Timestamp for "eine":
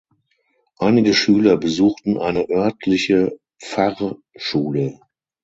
2.17-2.49